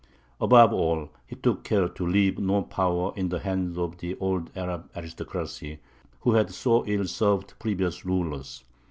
Above 0.39 0.73
all, 0.73 1.09
he 1.27 1.35
took 1.35 1.63
care 1.63 1.87
to 1.87 2.07
leave 2.07 2.39
no 2.39 2.63
power 2.63 3.13
in 3.15 3.29
the 3.29 3.37
hands 3.39 3.77
of 3.77 3.99
the 3.99 4.17
old 4.17 4.49
Arab 4.55 4.89
aristocracy, 4.97 5.77
who 6.21 6.31
had 6.33 6.49
so 6.49 6.83
ill 6.87 7.05
served 7.05 7.53
previous 7.59 8.03
rulers. 8.03 8.63